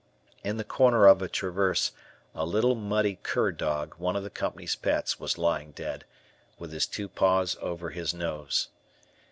[0.43, 1.91] In the corner of a traverse,
[2.33, 6.05] a little, muddy cur dog, one of the company's pets, was lying dead,
[6.57, 8.69] with his two paws over his nose.